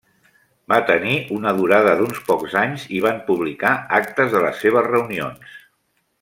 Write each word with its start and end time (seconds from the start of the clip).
Va 0.71 0.77
tenir 0.91 1.17
una 1.35 1.51
durada 1.59 1.93
d'uns 1.99 2.21
pocs 2.31 2.55
anys 2.63 2.87
i 3.01 3.03
van 3.05 3.21
publicar 3.29 3.75
actes 4.01 4.35
de 4.37 4.43
les 4.47 4.61
seves 4.65 4.89
reunions. 4.91 5.55